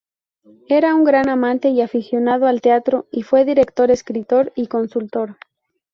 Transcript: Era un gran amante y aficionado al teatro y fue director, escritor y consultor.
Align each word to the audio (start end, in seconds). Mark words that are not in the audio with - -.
Era 0.67 0.95
un 0.95 1.03
gran 1.03 1.29
amante 1.29 1.69
y 1.69 1.79
aficionado 1.81 2.47
al 2.47 2.59
teatro 2.59 3.05
y 3.11 3.21
fue 3.21 3.45
director, 3.45 3.91
escritor 3.91 4.51
y 4.55 4.65
consultor. 4.65 5.37